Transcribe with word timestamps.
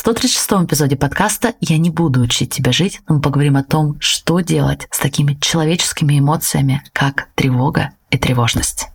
136 0.00 0.64
эпизоде 0.64 0.96
подкаста 0.96 1.52
«Я 1.60 1.76
не 1.76 1.90
буду 1.90 2.22
учить 2.22 2.50
тебя 2.50 2.72
жить», 2.72 3.02
но 3.06 3.16
мы 3.16 3.20
поговорим 3.20 3.58
о 3.58 3.62
том, 3.62 4.00
что 4.00 4.40
делать 4.40 4.88
с 4.90 4.98
такими 4.98 5.34
человеческими 5.42 6.18
эмоциями, 6.18 6.82
как 6.94 7.28
тревога 7.34 7.90
и 8.08 8.16
тревожность. 8.16 8.88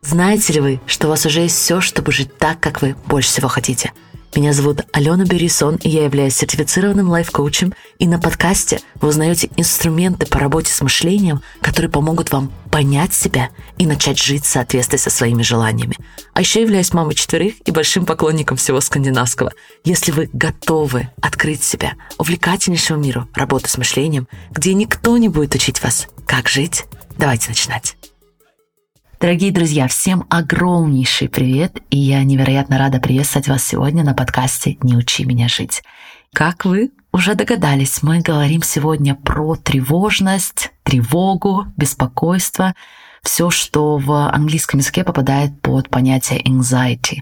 Знаете 0.00 0.52
ли 0.52 0.60
вы, 0.60 0.80
что 0.86 1.08
у 1.08 1.10
вас 1.10 1.26
уже 1.26 1.40
есть 1.40 1.56
все, 1.56 1.80
чтобы 1.80 2.12
жить 2.12 2.38
так, 2.38 2.60
как 2.60 2.80
вы 2.80 2.94
больше 3.08 3.30
всего 3.30 3.48
хотите– 3.48 3.92
меня 4.40 4.54
зовут 4.54 4.80
Алена 4.92 5.24
Берисон, 5.24 5.76
и 5.76 5.90
я 5.90 6.04
являюсь 6.04 6.36
сертифицированным 6.36 7.08
лайф-коучем. 7.10 7.74
И 7.98 8.06
на 8.06 8.18
подкасте 8.18 8.80
вы 9.00 9.08
узнаете 9.08 9.50
инструменты 9.56 10.26
по 10.26 10.38
работе 10.38 10.72
с 10.72 10.80
мышлением, 10.80 11.42
которые 11.60 11.90
помогут 11.90 12.32
вам 12.32 12.50
понять 12.70 13.12
себя 13.12 13.50
и 13.76 13.86
начать 13.86 14.18
жить 14.18 14.44
в 14.44 14.48
соответствии 14.48 14.96
со 14.96 15.10
своими 15.10 15.42
желаниями. 15.42 15.96
А 16.32 16.40
еще 16.40 16.62
являюсь 16.62 16.94
мамой 16.94 17.14
четверых 17.14 17.54
и 17.66 17.70
большим 17.70 18.06
поклонником 18.06 18.56
всего 18.56 18.80
скандинавского. 18.80 19.52
Если 19.84 20.12
вы 20.12 20.30
готовы 20.32 21.10
открыть 21.20 21.62
себя 21.62 21.92
увлекательнейшему 22.16 23.02
миру 23.02 23.28
работы 23.34 23.68
с 23.68 23.76
мышлением, 23.76 24.28
где 24.50 24.72
никто 24.72 25.18
не 25.18 25.28
будет 25.28 25.54
учить 25.54 25.82
вас, 25.82 26.08
как 26.26 26.48
жить, 26.48 26.86
давайте 27.18 27.48
начинать. 27.48 27.96
Дорогие 29.22 29.52
друзья, 29.52 29.86
всем 29.86 30.26
огромнейший 30.30 31.28
привет, 31.28 31.78
и 31.90 31.96
я 31.96 32.24
невероятно 32.24 32.76
рада 32.76 32.98
приветствовать 32.98 33.46
вас 33.46 33.62
сегодня 33.62 34.02
на 34.02 34.14
подкасте 34.14 34.78
«Не 34.82 34.96
учи 34.96 35.24
меня 35.24 35.46
жить». 35.46 35.84
Как 36.34 36.64
вы 36.64 36.90
уже 37.12 37.36
догадались, 37.36 38.02
мы 38.02 38.18
говорим 38.18 38.64
сегодня 38.64 39.14
про 39.14 39.54
тревожность, 39.54 40.72
тревогу, 40.82 41.66
беспокойство, 41.76 42.74
все, 43.22 43.50
что 43.50 43.96
в 43.98 44.10
английском 44.28 44.80
языке 44.80 45.04
попадает 45.04 45.62
под 45.62 45.88
понятие 45.88 46.42
anxiety. 46.42 47.20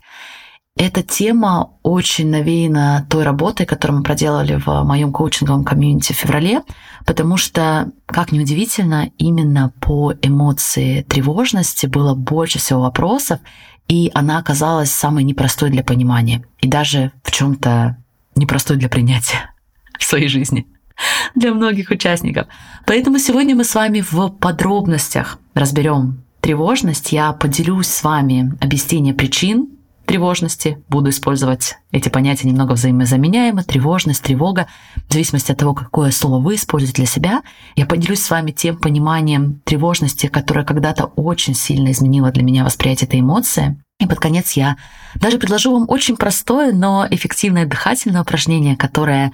Эта 0.77 1.03
тема 1.03 1.73
очень 1.83 2.31
навеяна 2.31 3.07
той 3.11 3.25
работой, 3.25 3.67
которую 3.67 3.99
мы 3.99 4.05
проделали 4.05 4.55
в 4.55 4.83
моем 4.85 5.13
коучинговом 5.13 5.65
комьюнити 5.65 6.13
в 6.13 6.17
феврале, 6.17 6.63
потому 7.05 7.37
что, 7.37 7.91
как 8.07 8.33
ни 8.33 8.41
удивительно, 8.41 9.11
именно 9.19 9.73
по 9.81 10.15
эмоции 10.23 11.03
тревожности 11.03 11.87
было 11.87 12.15
больше 12.15 12.59
всего 12.59 12.83
вопросов, 12.83 13.41
и 13.89 14.11
она 14.15 14.39
оказалась 14.39 14.93
самой 14.93 15.25
непростой 15.25 15.71
для 15.71 15.83
понимания 15.83 16.45
и 16.61 16.69
даже 16.69 17.11
в 17.25 17.33
чем-то 17.33 17.97
непростой 18.37 18.77
для 18.77 18.89
принятия 18.89 19.53
в 19.99 20.05
своей 20.05 20.29
жизни 20.29 20.67
для 21.35 21.53
многих 21.53 21.91
участников. 21.91 22.47
Поэтому 22.87 23.19
сегодня 23.19 23.57
мы 23.57 23.65
с 23.65 23.75
вами 23.75 24.05
в 24.09 24.29
подробностях 24.29 25.39
разберем 25.55 26.23
тревожность. 26.41 27.11
Я 27.13 27.33
поделюсь 27.33 27.89
с 27.89 28.05
вами 28.05 28.57
объяснением 28.61 29.17
причин 29.17 29.69
тревожности. 30.11 30.83
Буду 30.89 31.11
использовать 31.11 31.77
эти 31.93 32.09
понятия 32.09 32.49
немного 32.49 32.73
взаимозаменяемо. 32.73 33.63
Тревожность, 33.63 34.25
тревога. 34.25 34.67
В 35.09 35.13
зависимости 35.13 35.53
от 35.53 35.59
того, 35.59 35.73
какое 35.73 36.11
слово 36.11 36.43
вы 36.43 36.57
используете 36.57 36.97
для 36.97 37.07
себя, 37.07 37.43
я 37.77 37.87
поделюсь 37.87 38.21
с 38.21 38.29
вами 38.29 38.51
тем 38.51 38.77
пониманием 38.77 39.61
тревожности, 39.65 40.27
которое 40.27 40.65
когда-то 40.65 41.05
очень 41.15 41.55
сильно 41.55 41.93
изменило 41.93 42.33
для 42.33 42.43
меня 42.43 42.65
восприятие 42.65 43.07
этой 43.07 43.21
эмоции. 43.21 43.81
И 44.01 44.07
под 44.09 44.19
конец 44.19 44.55
я 44.55 44.77
даже 45.15 45.39
предложу 45.39 45.73
вам 45.73 45.85
очень 45.89 46.17
простое, 46.17 46.73
но 46.73 47.07
эффективное 47.09 47.65
дыхательное 47.65 48.23
упражнение, 48.23 48.77
которое 48.77 49.31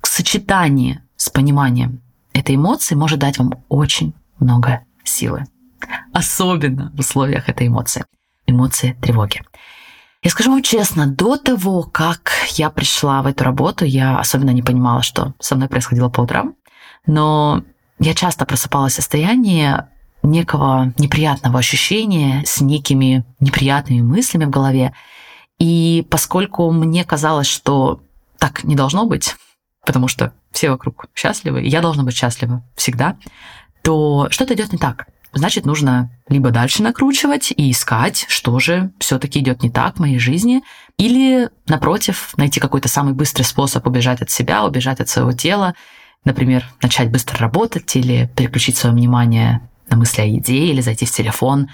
в 0.00 0.06
сочетании 0.06 1.02
с 1.16 1.28
пониманием 1.28 2.00
этой 2.32 2.54
эмоции 2.54 2.94
может 2.94 3.18
дать 3.18 3.36
вам 3.36 3.62
очень 3.68 4.14
много 4.40 4.84
силы. 5.04 5.44
Особенно 6.14 6.92
в 6.94 7.00
условиях 7.00 7.50
этой 7.50 7.66
эмоции. 7.66 8.06
Эмоции 8.46 8.96
тревоги. 9.02 9.42
Я 10.24 10.30
скажу 10.30 10.50
вам 10.50 10.62
честно, 10.62 11.06
до 11.06 11.36
того, 11.36 11.82
как 11.82 12.32
я 12.54 12.70
пришла 12.70 13.20
в 13.20 13.26
эту 13.26 13.44
работу, 13.44 13.84
я 13.84 14.18
особенно 14.18 14.50
не 14.50 14.62
понимала, 14.62 15.02
что 15.02 15.34
со 15.38 15.54
мной 15.54 15.68
происходило 15.68 16.08
по 16.08 16.22
утрам. 16.22 16.54
Но 17.06 17.62
я 17.98 18.14
часто 18.14 18.46
просыпалась 18.46 18.94
в 18.94 18.96
состоянии 18.96 19.76
некого 20.22 20.94
неприятного 20.96 21.58
ощущения 21.58 22.42
с 22.46 22.62
некими 22.62 23.26
неприятными 23.38 24.00
мыслями 24.00 24.46
в 24.46 24.50
голове. 24.50 24.94
И 25.58 26.06
поскольку 26.08 26.70
мне 26.70 27.04
казалось, 27.04 27.46
что 27.46 28.00
так 28.38 28.64
не 28.64 28.76
должно 28.76 29.04
быть, 29.04 29.36
потому 29.84 30.08
что 30.08 30.32
все 30.52 30.70
вокруг 30.70 31.04
счастливы, 31.14 31.64
и 31.64 31.68
я 31.68 31.82
должна 31.82 32.02
быть 32.02 32.16
счастлива 32.16 32.64
всегда, 32.76 33.18
то 33.82 34.28
что-то 34.30 34.54
идет 34.54 34.72
не 34.72 34.78
так 34.78 35.06
значит, 35.34 35.66
нужно 35.66 36.10
либо 36.28 36.50
дальше 36.50 36.82
накручивать 36.82 37.52
и 37.56 37.70
искать, 37.70 38.26
что 38.28 38.58
же 38.58 38.92
все-таки 38.98 39.40
идет 39.40 39.62
не 39.62 39.70
так 39.70 39.96
в 39.96 40.00
моей 40.00 40.18
жизни, 40.18 40.62
или, 40.98 41.50
напротив, 41.66 42.34
найти 42.36 42.60
какой-то 42.60 42.88
самый 42.88 43.14
быстрый 43.14 43.42
способ 43.42 43.86
убежать 43.86 44.22
от 44.22 44.30
себя, 44.30 44.64
убежать 44.64 45.00
от 45.00 45.08
своего 45.08 45.32
тела, 45.32 45.74
например, 46.24 46.64
начать 46.82 47.10
быстро 47.10 47.38
работать 47.38 47.94
или 47.96 48.30
переключить 48.36 48.76
свое 48.76 48.94
внимание 48.94 49.68
на 49.90 49.96
мысли 49.96 50.22
о 50.22 50.24
еде 50.24 50.66
или 50.66 50.80
зайти 50.80 51.06
в 51.06 51.10
телефон, 51.10 51.68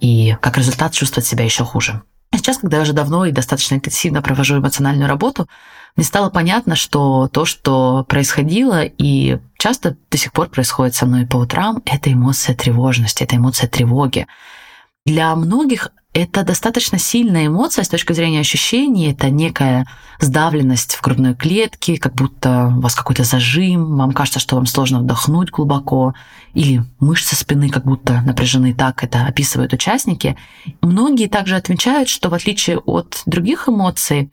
и 0.00 0.36
как 0.40 0.58
результат 0.58 0.92
чувствовать 0.92 1.26
себя 1.26 1.44
еще 1.44 1.64
хуже. 1.64 2.02
Сейчас, 2.46 2.58
когда 2.58 2.76
я 2.76 2.84
уже 2.84 2.92
давно 2.92 3.24
и 3.24 3.32
достаточно 3.32 3.74
интенсивно 3.74 4.22
провожу 4.22 4.58
эмоциональную 4.58 5.08
работу, 5.08 5.48
мне 5.96 6.06
стало 6.06 6.30
понятно, 6.30 6.76
что 6.76 7.26
то, 7.26 7.44
что 7.44 8.06
происходило 8.08 8.84
и 8.84 9.40
часто 9.58 9.96
до 10.12 10.16
сих 10.16 10.32
пор 10.32 10.48
происходит 10.48 10.94
со 10.94 11.06
мной 11.06 11.26
по 11.26 11.38
утрам, 11.38 11.82
это 11.84 12.12
эмоция 12.12 12.54
тревожности, 12.54 13.24
это 13.24 13.34
эмоция 13.34 13.68
тревоги. 13.68 14.28
Для 15.04 15.34
многих 15.34 15.88
это 16.16 16.44
достаточно 16.44 16.98
сильная 16.98 17.48
эмоция 17.48 17.84
с 17.84 17.90
точки 17.90 18.14
зрения 18.14 18.40
ощущений. 18.40 19.12
Это 19.12 19.28
некая 19.28 19.86
сдавленность 20.18 20.94
в 20.94 21.02
грудной 21.02 21.34
клетке, 21.34 21.98
как 21.98 22.14
будто 22.14 22.72
у 22.74 22.80
вас 22.80 22.94
какой-то 22.94 23.22
зажим, 23.22 23.98
вам 23.98 24.12
кажется, 24.12 24.40
что 24.40 24.56
вам 24.56 24.64
сложно 24.64 25.00
вдохнуть 25.00 25.50
глубоко, 25.50 26.14
или 26.54 26.82
мышцы 27.00 27.36
спины 27.36 27.68
как 27.68 27.84
будто 27.84 28.22
напряжены, 28.22 28.72
так 28.72 29.04
это 29.04 29.26
описывают 29.26 29.74
участники. 29.74 30.38
Многие 30.80 31.28
также 31.28 31.54
отмечают, 31.54 32.08
что 32.08 32.30
в 32.30 32.34
отличие 32.34 32.78
от 32.78 33.20
других 33.26 33.68
эмоций, 33.68 34.32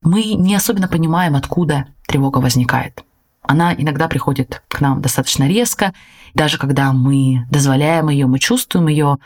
мы 0.00 0.22
не 0.32 0.54
особенно 0.54 0.88
понимаем, 0.88 1.36
откуда 1.36 1.88
тревога 2.06 2.38
возникает. 2.38 3.04
Она 3.42 3.74
иногда 3.74 4.08
приходит 4.08 4.62
к 4.68 4.80
нам 4.80 5.02
достаточно 5.02 5.46
резко, 5.46 5.92
даже 6.32 6.56
когда 6.56 6.92
мы 6.94 7.46
дозволяем 7.50 8.08
ее, 8.08 8.26
мы 8.26 8.38
чувствуем 8.38 8.88
ее, 8.88 9.18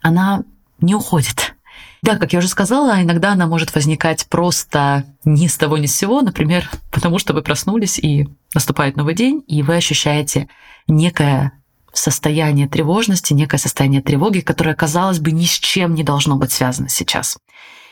она 0.00 0.44
не 0.80 0.94
уходит. 0.94 1.54
Да, 2.02 2.16
как 2.16 2.32
я 2.32 2.38
уже 2.38 2.48
сказала, 2.48 3.02
иногда 3.02 3.32
она 3.32 3.46
может 3.46 3.74
возникать 3.74 4.26
просто 4.28 5.04
ни 5.24 5.46
с 5.46 5.56
того 5.56 5.78
ни 5.78 5.86
с 5.86 5.96
сего, 5.96 6.20
например, 6.22 6.70
потому 6.90 7.18
что 7.18 7.34
вы 7.34 7.42
проснулись 7.42 7.98
и 7.98 8.28
наступает 8.54 8.96
новый 8.96 9.14
день, 9.14 9.42
и 9.48 9.62
вы 9.62 9.76
ощущаете 9.76 10.48
некое 10.86 11.52
состояние 11.92 12.68
тревожности, 12.68 13.32
некое 13.32 13.58
состояние 13.58 14.02
тревоги, 14.02 14.40
которое, 14.40 14.74
казалось 14.74 15.18
бы, 15.18 15.32
ни 15.32 15.44
с 15.44 15.58
чем 15.58 15.94
не 15.94 16.04
должно 16.04 16.36
быть 16.36 16.52
связано 16.52 16.88
сейчас. 16.88 17.36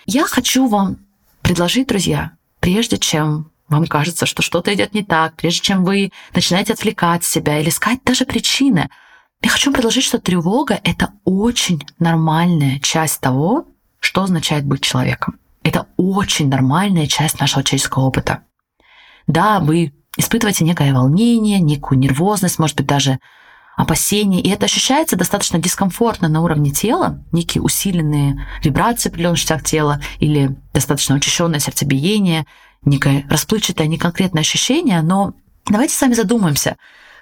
Я 0.05 0.25
хочу 0.25 0.69
вам 0.69 0.99
предложить, 1.43 1.89
друзья, 1.89 2.33
прежде 2.61 2.99
чем 2.99 3.51
вам 3.69 3.87
кажется, 3.87 4.27
что 4.27 4.43
что-то 4.43 4.73
идет 4.73 4.95
не 4.95 5.03
так, 5.03 5.35
прежде 5.35 5.61
чем 5.61 5.85
вы 5.85 6.13
начинаете 6.33 6.75
отвлекать 6.75 7.25
себя 7.25 7.59
или 7.59 7.69
искать 7.69 7.99
даже 8.05 8.25
причины, 8.25 8.89
я 9.47 9.51
хочу 9.51 9.73
предложить, 9.73 10.03
что 10.03 10.19
тревога— 10.19 10.81
это 10.83 11.13
очень 11.25 11.81
нормальная 12.01 12.81
часть 12.81 13.21
того, 13.21 13.69
что 14.01 14.25
означает 14.25 14.67
быть 14.67 14.81
человеком. 14.83 15.39
Это 15.63 15.87
очень 15.97 16.49
нормальная 16.49 17.07
часть 17.07 17.39
нашего 17.39 17.63
человеческого 17.63 18.03
опыта. 18.03 18.43
Да, 19.29 19.61
вы 19.61 19.95
испытываете 20.17 20.65
некое 20.65 20.93
волнение, 20.93 21.61
некую 21.61 22.01
нервозность, 22.01 22.59
может 22.59 22.77
быть, 22.77 22.89
даже 22.89 23.21
опасения, 23.77 24.41
и 24.41 24.49
это 24.49 24.65
ощущается 24.65 25.15
достаточно 25.15 25.61
дискомфортно 25.61 26.27
на 26.27 26.43
уровне 26.43 26.73
тела, 26.73 27.23
некие 27.31 27.63
усиленные 27.63 28.45
вибрации 28.65 29.11
в 29.11 29.13
определенных 29.13 29.39
частях 29.39 29.63
тела 29.63 30.01
или 30.19 30.57
достаточно 30.75 31.15
учащенное 31.15 31.61
сердцебиение, 31.61 32.47
некое 32.85 33.25
расплывчатое, 33.31 33.87
неконкретное 33.87 34.41
ощущение, 34.41 35.03
но 35.03 35.35
давайте 35.69 35.95
сами 35.95 36.15
задумаемся. 36.15 36.77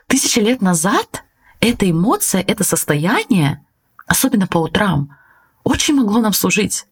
Тысячи 0.07 0.39
лет 0.39 0.63
назад 0.63 1.25
эта 1.65 1.91
эмоция, 1.91 2.43
это 2.43 2.65
состояние, 2.65 3.65
особенно 4.07 4.47
по 4.47 4.59
утрам, 4.59 5.17
очень 5.63 5.95
могло 5.95 6.21
нам 6.21 6.33
служить. 6.33 6.87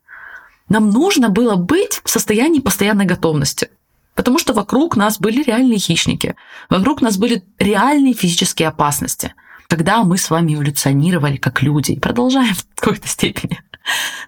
Нам 0.69 0.91
нужно 0.91 1.29
было 1.29 1.57
быть 1.57 2.01
в 2.05 2.11
состоянии 2.11 2.61
постоянной 2.61 3.05
готовности. 3.05 3.71
Потому 4.15 4.39
что 4.39 4.53
вокруг 4.53 4.97
нас 4.97 5.19
были 5.19 5.43
реальные 5.43 5.79
хищники, 5.79 6.37
вокруг 6.69 7.01
нас 7.01 7.17
были 7.17 7.45
реальные 7.59 8.15
физические 8.15 8.69
опасности– 8.69 9.35
когда 9.73 10.05
мы 10.05 10.19
с 10.19 10.29
вами 10.29 10.53
эволюционировали 10.53 11.39
как 11.39 11.63
люди 11.63 11.93
и 11.93 11.99
продолжаем 11.99 12.53
в 12.77 12.79
какой-то 12.79 13.09
степени. 13.09 13.59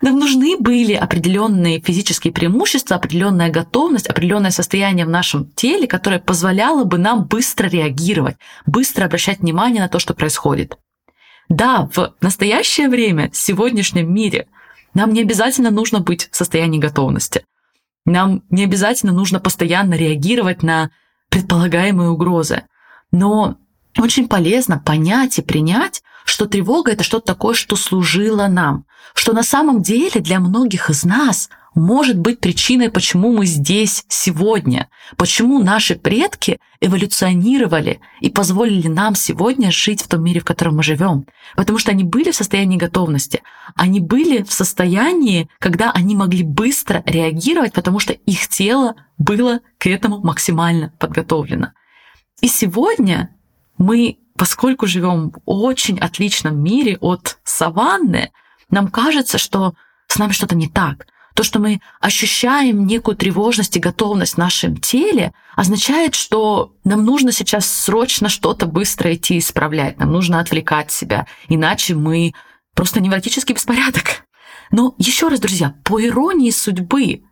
Нам 0.00 0.18
нужны 0.18 0.56
были 0.58 0.94
определенные 0.94 1.82
физические 1.82 2.32
преимущества, 2.32 2.96
определенная 2.96 3.50
готовность, 3.50 4.06
определенное 4.06 4.50
состояние 4.50 5.04
в 5.04 5.10
нашем 5.10 5.50
теле, 5.50 5.86
которое 5.86 6.18
позволяло 6.18 6.84
бы 6.84 6.96
нам 6.96 7.24
быстро 7.24 7.68
реагировать, 7.68 8.38
быстро 8.64 9.04
обращать 9.04 9.40
внимание 9.40 9.82
на 9.82 9.90
то, 9.90 9.98
что 9.98 10.14
происходит. 10.14 10.78
Да, 11.50 11.90
в 11.94 12.14
настоящее 12.22 12.88
время, 12.88 13.30
в 13.30 13.36
сегодняшнем 13.36 14.10
мире, 14.10 14.46
нам 14.94 15.12
не 15.12 15.20
обязательно 15.20 15.70
нужно 15.70 16.00
быть 16.00 16.30
в 16.32 16.36
состоянии 16.36 16.78
готовности. 16.78 17.44
Нам 18.06 18.44
не 18.48 18.64
обязательно 18.64 19.12
нужно 19.12 19.40
постоянно 19.40 19.92
реагировать 19.92 20.62
на 20.62 20.90
предполагаемые 21.28 22.08
угрозы. 22.08 22.62
Но 23.12 23.58
очень 23.98 24.28
полезно 24.28 24.78
понять 24.78 25.38
и 25.38 25.42
принять, 25.42 26.02
что 26.24 26.46
тревога 26.46 26.92
это 26.92 27.04
что-то 27.04 27.26
такое, 27.26 27.54
что 27.54 27.76
служило 27.76 28.46
нам, 28.48 28.86
что 29.14 29.32
на 29.32 29.42
самом 29.42 29.82
деле 29.82 30.20
для 30.20 30.40
многих 30.40 30.90
из 30.90 31.04
нас 31.04 31.50
может 31.74 32.18
быть 32.18 32.38
причиной, 32.38 32.88
почему 32.90 33.32
мы 33.32 33.46
здесь 33.46 34.04
сегодня, 34.08 34.88
почему 35.16 35.58
наши 35.58 35.96
предки 35.96 36.60
эволюционировали 36.80 38.00
и 38.20 38.30
позволили 38.30 38.86
нам 38.86 39.16
сегодня 39.16 39.72
жить 39.72 40.00
в 40.02 40.08
том 40.08 40.22
мире, 40.22 40.40
в 40.40 40.44
котором 40.44 40.76
мы 40.76 40.82
живем. 40.82 41.26
Потому 41.56 41.78
что 41.78 41.90
они 41.90 42.04
были 42.04 42.30
в 42.30 42.36
состоянии 42.36 42.76
готовности, 42.76 43.42
они 43.74 44.00
были 44.00 44.42
в 44.42 44.52
состоянии, 44.52 45.48
когда 45.58 45.90
они 45.90 46.14
могли 46.14 46.44
быстро 46.44 47.02
реагировать, 47.06 47.72
потому 47.72 47.98
что 47.98 48.12
их 48.12 48.48
тело 48.48 48.94
было 49.18 49.60
к 49.78 49.86
этому 49.86 50.18
максимально 50.18 50.92
подготовлено. 51.00 51.72
И 52.40 52.48
сегодня 52.48 53.33
мы, 53.78 54.18
поскольку 54.36 54.86
живем 54.86 55.30
в 55.30 55.40
очень 55.46 55.98
отличном 55.98 56.62
мире 56.62 56.98
от 57.00 57.38
саванны, 57.44 58.32
нам 58.70 58.88
кажется, 58.88 59.38
что 59.38 59.74
с 60.08 60.18
нами 60.18 60.32
что-то 60.32 60.54
не 60.54 60.68
так, 60.68 61.06
то, 61.34 61.42
что 61.42 61.58
мы 61.58 61.80
ощущаем 62.00 62.86
некую 62.86 63.16
тревожность 63.16 63.76
и 63.76 63.80
готовность 63.80 64.34
в 64.34 64.38
нашем 64.38 64.76
теле, 64.76 65.32
означает, 65.56 66.14
что 66.14 66.74
нам 66.84 67.04
нужно 67.04 67.32
сейчас 67.32 67.68
срочно 67.68 68.28
что-то 68.28 68.66
быстро 68.66 69.12
идти 69.12 69.38
исправлять, 69.38 69.98
нам 69.98 70.12
нужно 70.12 70.38
отвлекать 70.38 70.92
себя, 70.92 71.26
иначе 71.48 71.94
мы 71.94 72.32
просто 72.74 73.00
невротический 73.00 73.54
беспорядок. 73.54 74.24
Но 74.70 74.94
еще 74.98 75.28
раз, 75.28 75.40
друзья, 75.40 75.74
по 75.84 76.00
иронии 76.02 76.50
судьбы, 76.50 77.24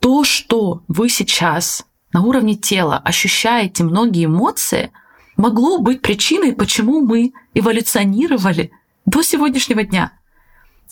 то, 0.00 0.22
что 0.22 0.84
вы 0.86 1.08
сейчас 1.08 1.84
на 2.12 2.22
уровне 2.22 2.54
тела 2.54 2.98
ощущаете 2.98 3.82
многие 3.82 4.26
эмоции, 4.26 4.92
могло 5.38 5.78
быть 5.78 6.02
причиной, 6.02 6.52
почему 6.52 7.00
мы 7.00 7.32
эволюционировали 7.54 8.72
до 9.06 9.22
сегодняшнего 9.22 9.84
дня. 9.84 10.12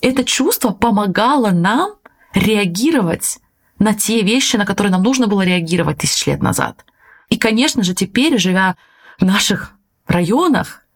Это 0.01 0.25
чувство 0.25 0.71
помогало 0.71 1.51
нам 1.51 1.97
реагировать 2.33 3.39
на 3.79 3.93
те 3.93 4.23
вещи, 4.23 4.57
на 4.57 4.65
которые 4.65 4.93
нам 4.93 5.03
нужно 5.03 5.27
было 5.27 5.43
реагировать 5.43 5.99
тысяч 5.99 6.27
лет 6.27 6.41
назад. 6.41 6.87
И, 7.29 7.37
конечно 7.37 7.83
же, 7.83 7.95
теперь, 7.95 8.39
живя 8.39 8.77
в 9.19 9.25
наших 9.25 9.75
районах, 10.07 10.87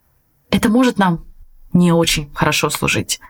это 0.50 0.69
может 0.69 0.99
нам 0.99 1.25
не 1.73 1.93
очень 1.93 2.32
хорошо 2.35 2.70
служить. 2.70 3.20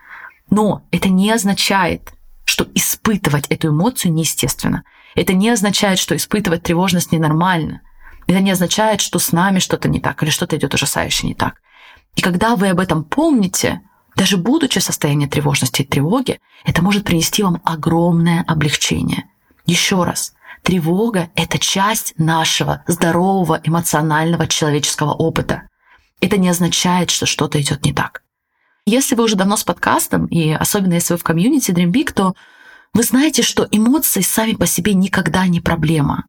Но 0.49 0.83
это 0.91 1.09
не 1.09 1.31
означает, 1.31 2.13
что 2.45 2.67
испытывать 2.75 3.47
эту 3.47 3.69
эмоцию 3.69 4.13
неестественно. 4.13 4.83
Это 5.15 5.33
не 5.33 5.49
означает, 5.49 5.99
что 5.99 6.15
испытывать 6.15 6.63
тревожность 6.63 7.11
ненормально. 7.11 7.81
Это 8.27 8.39
не 8.39 8.51
означает, 8.51 9.01
что 9.01 9.19
с 9.19 9.31
нами 9.31 9.59
что-то 9.59 9.89
не 9.89 9.99
так 9.99 10.21
или 10.23 10.29
что-то 10.29 10.57
идет 10.57 10.73
ужасающе 10.73 11.27
не 11.27 11.35
так. 11.35 11.61
И 12.15 12.21
когда 12.21 12.55
вы 12.55 12.69
об 12.69 12.79
этом 12.79 13.03
помните, 13.03 13.81
даже 14.15 14.37
будучи 14.37 14.79
в 14.79 14.83
состоянии 14.83 15.27
тревожности 15.27 15.81
и 15.81 15.85
тревоги, 15.85 16.39
это 16.65 16.81
может 16.81 17.05
принести 17.05 17.43
вам 17.43 17.61
огромное 17.63 18.43
облегчение. 18.47 19.25
Еще 19.65 20.03
раз, 20.03 20.33
тревога– 20.63 21.29
это 21.35 21.57
часть 21.59 22.13
нашего 22.17 22.83
здорового 22.87 23.61
эмоционального 23.63 24.47
человеческого 24.47 25.11
опыта. 25.11 25.63
Это 26.19 26.37
не 26.37 26.49
означает, 26.49 27.09
что 27.09 27.25
что-то 27.25 27.59
идет 27.61 27.83
не 27.85 27.93
так. 27.93 28.21
Если 28.85 29.15
вы 29.15 29.23
уже 29.23 29.35
давно 29.35 29.57
с 29.57 29.63
подкастом, 29.63 30.25
и 30.25 30.51
особенно 30.51 30.93
если 30.95 31.13
вы 31.13 31.19
в 31.19 31.23
комьюнити 31.23 31.71
Dream 31.71 31.91
Big, 31.91 32.13
то 32.13 32.33
вы 32.93 33.03
знаете, 33.03 33.41
что 33.43 33.67
эмоции 33.71 34.21
сами 34.21 34.53
по 34.53 34.65
себе 34.65 34.93
никогда 34.93 35.47
не 35.47 35.61
проблема. 35.61 36.25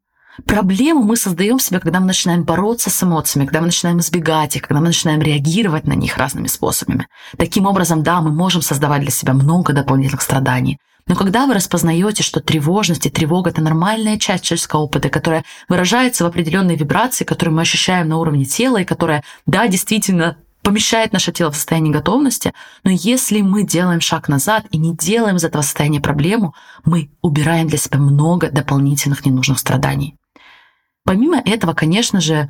Проблему 0.47 1.03
мы 1.03 1.17
создаем 1.17 1.59
себе, 1.59 1.79
когда 1.79 2.01
мы 2.01 2.07
начинаем 2.07 2.45
бороться 2.45 2.89
с 2.89 3.03
эмоциями, 3.03 3.45
когда 3.45 3.61
мы 3.61 3.67
начинаем 3.67 3.99
избегать 4.01 4.57
их, 4.57 4.63
когда 4.63 4.81
мы 4.81 4.87
начинаем 4.87 5.21
реагировать 5.21 5.87
на 5.87 5.93
них 5.93 6.17
разными 6.17 6.47
способами. 6.47 7.07
Таким 7.37 7.67
образом, 7.67 8.03
да, 8.03 8.21
мы 8.23 8.33
можем 8.33 8.63
создавать 8.63 9.03
для 9.03 9.11
себя 9.11 9.35
много 9.35 9.75
дополнительных 9.75 10.23
страданий. 10.23 10.79
Но 11.07 11.17
когда 11.17 11.47
вы 11.47 11.55
распознаете, 11.55 12.23
что 12.23 12.41
тревожность 12.41 13.07
и 13.07 13.11
тревога– 13.11 13.51
это 13.51 13.61
нормальная 13.61 14.19
часть 14.19 14.45
человеческого 14.45 14.83
опыта, 14.83 15.09
которая 15.09 15.45
выражается 15.69 16.25
в 16.25 16.29
определенной 16.29 16.77
вибрации, 16.77 17.25
которую 17.25 17.57
мы 17.57 17.63
ощущаем 17.63 18.09
на 18.09 18.19
уровне 18.19 18.45
тела, 18.45 18.79
и 18.79 18.85
которая, 18.85 19.25
да, 19.45 19.67
действительно 19.67 20.39
помещает 20.63 21.13
наше 21.13 21.33
тело 21.33 21.51
в 21.51 21.57
состоянии 21.57 21.93
готовности, 21.93 22.53
но 22.85 22.91
если 22.93 23.41
мы 23.41 23.65
делаем 23.65 24.01
шаг 24.01 24.29
назад 24.29 24.65
и 24.71 24.79
не 24.79 24.97
делаем 24.97 25.37
из 25.37 25.45
этого 25.45 25.63
состояния 25.63 26.01
проблему, 26.01 26.55
мы 26.85 27.11
убираем 27.21 27.67
для 27.67 27.79
себя 27.79 27.99
много 27.99 28.49
дополнительных 28.49 29.27
ненужных 29.27 29.59
страданий. 29.59 30.17
Помимо 31.05 31.41
этого, 31.45 31.75
конечно 31.75 32.21
же, 32.21 32.49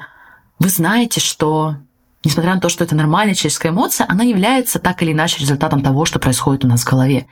вы 0.58 0.69
знаете, 0.69 1.20
что 1.20 1.76
несмотря 2.25 2.54
на 2.54 2.60
то, 2.60 2.69
что 2.69 2.84
это 2.84 2.94
нормальная 2.94 3.34
человеческая 3.34 3.70
эмоция, 3.70 4.06
она 4.08 4.25
является 4.25 4.78
так 4.78 5.02
или 5.02 5.12
иначе 5.12 5.40
результатом 5.40 5.82
того, 5.82 6.04
что 6.04 6.19
происходит 6.19 6.64
у 6.64 6.69
нас 6.69 6.82
в 6.82 6.88
голове. 6.88 7.26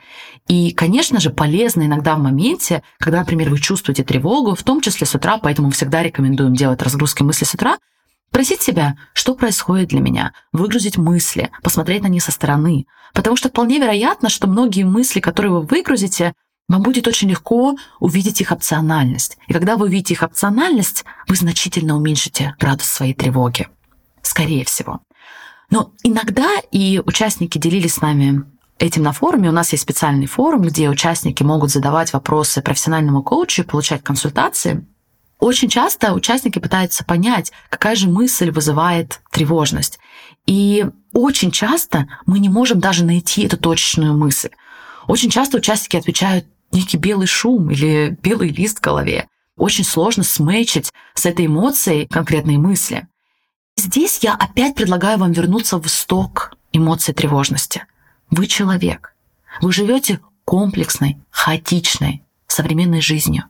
И, 0.47 0.71
конечно 0.71 1.19
же, 1.19 1.29
полезно 1.29 1.83
иногда 1.83 2.15
в 2.15 2.19
моменте, 2.19 2.83
когда, 2.99 3.19
например, 3.19 3.49
вы 3.49 3.59
чувствуете 3.59 4.03
тревогу, 4.03 4.55
в 4.55 4.63
том 4.63 4.81
числе 4.81 5.07
с 5.07 5.15
утра, 5.15 5.37
поэтому 5.37 5.69
всегда 5.71 6.03
рекомендуем 6.03 6.53
делать 6.53 6.81
разгрузки 6.81 7.23
мысли 7.23 7.45
с 7.45 7.53
утра, 7.53 7.77
Спросить 8.31 8.61
себя, 8.61 8.95
что 9.11 9.35
происходит 9.35 9.89
для 9.89 9.99
меня, 9.99 10.31
выгрузить 10.53 10.97
мысли, 10.97 11.51
посмотреть 11.61 12.01
на 12.01 12.07
них 12.07 12.23
со 12.23 12.31
стороны. 12.31 12.85
Потому 13.13 13.35
что 13.35 13.49
вполне 13.49 13.77
вероятно, 13.77 14.29
что 14.29 14.47
многие 14.47 14.83
мысли, 14.83 15.19
которые 15.19 15.51
вы 15.51 15.61
выгрузите, 15.63 16.33
вам 16.71 16.83
будет 16.83 17.07
очень 17.07 17.29
легко 17.29 17.75
увидеть 17.99 18.39
их 18.39 18.51
опциональность. 18.51 19.37
И 19.47 19.53
когда 19.53 19.75
вы 19.75 19.87
увидите 19.87 20.13
их 20.13 20.23
опциональность, 20.23 21.03
вы 21.27 21.35
значительно 21.35 21.97
уменьшите 21.97 22.55
градус 22.59 22.87
своей 22.87 23.13
тревоги. 23.13 23.67
Скорее 24.21 24.63
всего. 24.63 25.01
Но 25.69 25.91
иногда 26.03 26.49
и 26.71 27.01
участники 27.05 27.57
делились 27.57 27.95
с 27.95 28.01
нами 28.01 28.43
этим 28.79 29.03
на 29.03 29.11
форуме. 29.11 29.49
У 29.49 29.53
нас 29.53 29.71
есть 29.73 29.83
специальный 29.83 30.27
форум, 30.27 30.61
где 30.61 30.89
участники 30.89 31.43
могут 31.43 31.71
задавать 31.71 32.13
вопросы 32.13 32.61
профессиональному 32.61 33.21
коучу 33.21 33.63
и 33.63 33.65
получать 33.65 34.03
консультации. 34.03 34.87
Очень 35.39 35.69
часто 35.69 36.13
участники 36.13 36.59
пытаются 36.59 37.03
понять, 37.03 37.51
какая 37.69 37.95
же 37.95 38.07
мысль 38.07 38.51
вызывает 38.51 39.21
тревожность. 39.31 39.99
И 40.45 40.85
очень 41.13 41.51
часто 41.51 42.07
мы 42.25 42.39
не 42.39 42.47
можем 42.47 42.79
даже 42.79 43.03
найти 43.03 43.43
эту 43.43 43.57
точечную 43.57 44.13
мысль. 44.13 44.51
Очень 45.07 45.29
часто 45.29 45.57
участники 45.57 45.97
отвечают 45.97 46.45
некий 46.71 46.97
белый 46.97 47.27
шум 47.27 47.69
или 47.71 48.17
белый 48.21 48.49
лист 48.49 48.79
в 48.79 48.81
голове. 48.81 49.27
Очень 49.57 49.83
сложно 49.83 50.23
сметчить 50.23 50.91
с 51.13 51.25
этой 51.25 51.45
эмоцией 51.45 52.07
конкретные 52.07 52.57
мысли. 52.57 53.07
Здесь 53.77 54.19
я 54.21 54.33
опять 54.33 54.75
предлагаю 54.75 55.17
вам 55.17 55.31
вернуться 55.31 55.77
в 55.77 55.85
исток 55.87 56.53
эмоций 56.71 57.13
тревожности. 57.13 57.85
Вы 58.29 58.47
человек. 58.47 59.15
Вы 59.61 59.71
живете 59.71 60.19
комплексной, 60.45 61.17
хаотичной, 61.29 62.23
современной 62.47 63.01
жизнью. 63.01 63.45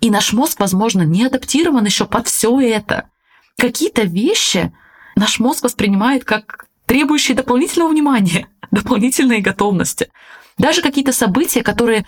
И 0.00 0.10
наш 0.10 0.32
мозг, 0.32 0.60
возможно, 0.60 1.02
не 1.02 1.24
адаптирован 1.24 1.84
еще 1.84 2.04
под 2.06 2.28
все 2.28 2.60
это. 2.60 3.08
Какие-то 3.56 4.02
вещи 4.02 4.72
наш 5.14 5.38
мозг 5.38 5.64
воспринимает 5.64 6.24
как 6.24 6.66
требующие 6.84 7.36
дополнительного 7.36 7.90
внимания, 7.90 8.48
дополнительной 8.70 9.40
готовности. 9.40 10.10
Даже 10.58 10.82
какие-то 10.82 11.12
события, 11.12 11.62
которые 11.62 12.06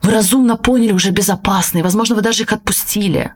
вы 0.00 0.12
разумно 0.12 0.56
поняли 0.56 0.92
уже 0.92 1.10
безопасны, 1.10 1.82
возможно, 1.82 2.14
вы 2.14 2.22
даже 2.22 2.42
их 2.42 2.52
отпустили. 2.52 3.34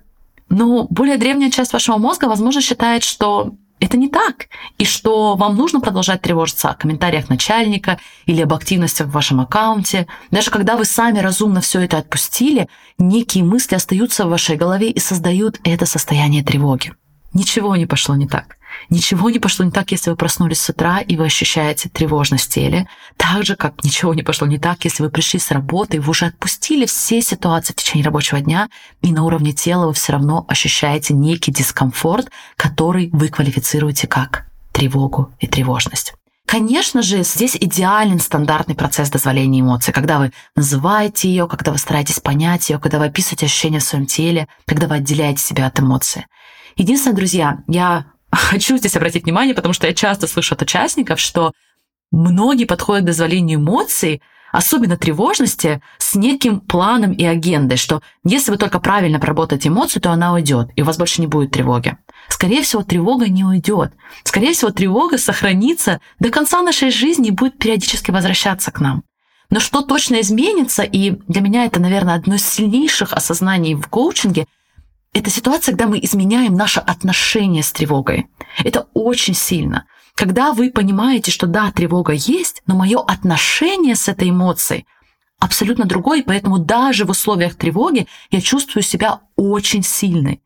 Но 0.48 0.86
более 0.90 1.16
древняя 1.16 1.50
часть 1.50 1.72
вашего 1.72 1.96
мозга, 1.96 2.26
возможно, 2.26 2.60
считает, 2.60 3.04
что 3.04 3.54
это 3.80 3.96
не 3.96 4.08
так, 4.08 4.48
и 4.78 4.84
что 4.84 5.36
вам 5.36 5.56
нужно 5.56 5.80
продолжать 5.80 6.20
тревожиться 6.20 6.68
о 6.68 6.74
комментариях 6.74 7.28
начальника 7.28 7.98
или 8.26 8.42
об 8.42 8.52
активностях 8.52 9.06
в 9.08 9.12
вашем 9.12 9.40
аккаунте. 9.40 10.06
Даже 10.30 10.50
когда 10.50 10.76
вы 10.76 10.84
сами 10.84 11.18
разумно 11.18 11.60
все 11.60 11.80
это 11.80 11.98
отпустили, 11.98 12.68
некие 12.98 13.42
мысли 13.42 13.74
остаются 13.74 14.26
в 14.26 14.30
вашей 14.30 14.56
голове 14.56 14.90
и 14.90 15.00
создают 15.00 15.58
это 15.64 15.86
состояние 15.86 16.44
тревоги. 16.44 16.92
Ничего 17.32 17.74
не 17.76 17.86
пошло 17.86 18.14
не 18.16 18.28
так. 18.28 18.58
Ничего 18.88 19.30
не 19.30 19.38
пошло 19.38 19.64
не 19.64 19.70
так, 19.70 19.90
если 19.92 20.10
вы 20.10 20.16
проснулись 20.16 20.60
с 20.60 20.68
утра 20.68 21.00
и 21.00 21.16
вы 21.16 21.26
ощущаете 21.26 21.88
тревожность 21.88 22.46
в 22.46 22.54
теле. 22.54 22.88
Так 23.16 23.44
же, 23.44 23.56
как 23.56 23.84
ничего 23.84 24.14
не 24.14 24.22
пошло 24.22 24.46
не 24.46 24.58
так, 24.58 24.84
если 24.84 25.02
вы 25.02 25.10
пришли 25.10 25.38
с 25.38 25.50
работы, 25.50 25.98
и 25.98 26.00
вы 26.00 26.10
уже 26.10 26.26
отпустили 26.26 26.86
все 26.86 27.20
ситуации 27.20 27.72
в 27.72 27.76
течение 27.76 28.04
рабочего 28.04 28.40
дня, 28.40 28.68
и 29.02 29.12
на 29.12 29.24
уровне 29.24 29.52
тела 29.52 29.86
вы 29.86 29.92
все 29.92 30.12
равно 30.12 30.44
ощущаете 30.48 31.14
некий 31.14 31.52
дискомфорт, 31.52 32.30
который 32.56 33.10
вы 33.12 33.28
квалифицируете 33.28 34.06
как 34.06 34.46
тревогу 34.72 35.32
и 35.38 35.46
тревожность. 35.46 36.14
Конечно 36.46 37.00
же, 37.00 37.22
здесь 37.22 37.56
идеален 37.56 38.18
стандартный 38.18 38.74
процесс 38.74 39.08
дозволения 39.08 39.60
эмоций, 39.60 39.94
когда 39.94 40.18
вы 40.18 40.32
называете 40.56 41.28
ее, 41.28 41.46
когда 41.46 41.70
вы 41.70 41.78
стараетесь 41.78 42.18
понять 42.18 42.70
ее, 42.70 42.80
когда 42.80 42.98
вы 42.98 43.04
описываете 43.04 43.46
ощущения 43.46 43.78
в 43.78 43.84
своем 43.84 44.06
теле, 44.06 44.48
когда 44.66 44.88
вы 44.88 44.96
отделяете 44.96 45.40
себя 45.40 45.66
от 45.66 45.78
эмоций. 45.78 46.26
Единственное, 46.74 47.16
друзья, 47.16 47.58
я 47.68 48.06
хочу 48.36 48.76
здесь 48.76 48.96
обратить 48.96 49.24
внимание, 49.24 49.54
потому 49.54 49.72
что 49.72 49.86
я 49.86 49.94
часто 49.94 50.26
слышу 50.26 50.54
от 50.54 50.62
участников, 50.62 51.20
что 51.20 51.52
многие 52.10 52.64
подходят 52.64 53.04
к 53.04 53.06
дозволению 53.06 53.58
эмоций 53.58 54.22
особенно 54.52 54.96
тревожности, 54.96 55.80
с 55.98 56.14
неким 56.14 56.60
планом 56.60 57.12
и 57.12 57.24
агендой, 57.24 57.76
что 57.76 58.02
если 58.24 58.50
вы 58.50 58.56
только 58.56 58.80
правильно 58.80 59.20
проработаете 59.20 59.68
эмоцию, 59.68 60.02
то 60.02 60.10
она 60.10 60.32
уйдет, 60.32 60.70
и 60.76 60.82
у 60.82 60.84
вас 60.84 60.98
больше 60.98 61.20
не 61.20 61.26
будет 61.26 61.52
тревоги. 61.52 61.96
Скорее 62.28 62.62
всего, 62.62 62.82
тревога 62.82 63.28
не 63.28 63.44
уйдет. 63.44 63.92
Скорее 64.24 64.52
всего, 64.52 64.70
тревога 64.70 65.18
сохранится 65.18 66.00
до 66.18 66.30
конца 66.30 66.62
нашей 66.62 66.90
жизни 66.90 67.28
и 67.28 67.32
будет 67.32 67.58
периодически 67.58 68.10
возвращаться 68.10 68.70
к 68.70 68.80
нам. 68.80 69.02
Но 69.50 69.58
что 69.58 69.82
точно 69.82 70.20
изменится, 70.20 70.84
и 70.84 71.10
для 71.26 71.40
меня 71.40 71.64
это, 71.64 71.80
наверное, 71.80 72.14
одно 72.14 72.36
из 72.36 72.48
сильнейших 72.48 73.12
осознаний 73.12 73.74
в 73.74 73.88
коучинге, 73.88 74.46
это 75.12 75.30
ситуация, 75.30 75.72
когда 75.72 75.86
мы 75.86 75.98
изменяем 76.00 76.54
наше 76.54 76.80
отношение 76.80 77.62
с 77.62 77.72
тревогой. 77.72 78.28
Это 78.64 78.86
очень 78.94 79.34
сильно. 79.34 79.86
Когда 80.14 80.52
вы 80.52 80.70
понимаете, 80.70 81.30
что 81.30 81.46
да, 81.46 81.72
тревога 81.72 82.12
есть, 82.12 82.62
но 82.66 82.76
мое 82.76 83.00
отношение 83.00 83.96
с 83.96 84.08
этой 84.08 84.30
эмоцией 84.30 84.86
абсолютно 85.38 85.86
другое, 85.86 86.22
поэтому 86.24 86.58
даже 86.58 87.04
в 87.04 87.10
условиях 87.10 87.54
тревоги 87.54 88.06
я 88.30 88.40
чувствую 88.40 88.82
себя 88.82 89.20
очень 89.36 89.82
сильной. 89.82 90.42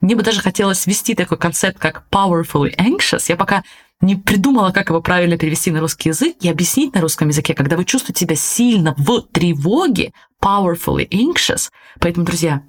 Мне 0.00 0.16
бы 0.16 0.22
даже 0.22 0.40
хотелось 0.40 0.86
ввести 0.86 1.14
такой 1.14 1.38
концепт, 1.38 1.78
как 1.78 2.04
powerfully 2.10 2.76
anxious. 2.76 3.26
Я 3.28 3.36
пока 3.36 3.62
не 4.00 4.16
придумала, 4.16 4.72
как 4.72 4.88
его 4.88 5.00
правильно 5.00 5.38
перевести 5.38 5.70
на 5.70 5.80
русский 5.80 6.08
язык 6.08 6.36
и 6.40 6.48
объяснить 6.48 6.92
на 6.92 7.00
русском 7.00 7.28
языке, 7.28 7.54
когда 7.54 7.76
вы 7.76 7.84
чувствуете 7.84 8.26
себя 8.26 8.34
сильно 8.34 8.94
в 8.98 9.22
тревоге, 9.32 10.12
powerfully 10.42 11.08
anxious. 11.08 11.70
Поэтому, 12.00 12.26
друзья, 12.26 12.62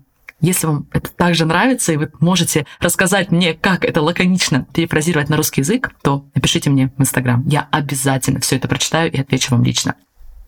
если 0.43 0.67
вам 0.67 0.87
это 0.91 1.09
также 1.09 1.45
нравится, 1.45 1.93
и 1.93 1.97
вы 1.97 2.11
можете 2.19 2.65
рассказать 2.79 3.31
мне, 3.31 3.53
как 3.53 3.85
это 3.85 4.01
лаконично 4.01 4.67
перефразировать 4.73 5.29
на 5.29 5.37
русский 5.37 5.61
язык, 5.61 5.91
то 6.03 6.25
напишите 6.35 6.69
мне 6.69 6.91
в 6.97 7.01
Инстаграм. 7.01 7.47
Я 7.47 7.69
обязательно 7.71 8.41
все 8.41 8.57
это 8.57 8.67
прочитаю 8.67 9.09
и 9.09 9.19
отвечу 9.19 9.55
вам 9.55 9.63
лично. 9.63 9.95